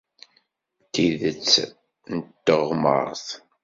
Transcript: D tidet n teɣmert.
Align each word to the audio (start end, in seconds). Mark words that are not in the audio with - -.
D 0.81 0.85
tidet 0.93 1.51
n 2.15 2.17
teɣmert. 2.45 3.27